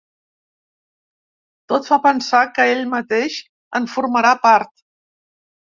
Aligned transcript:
Tot 1.73 1.91
fa 1.91 1.99
pensar 2.07 2.41
que 2.57 2.67
ell 2.73 2.83
mateix 2.95 3.39
en 3.83 3.89
formarà 3.95 4.35
part. 4.51 4.77